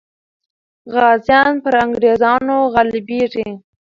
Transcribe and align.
غازیان 0.95 1.53
پر 1.63 1.73
انګریزانو 1.83 2.57
غالبېږي. 2.73 3.49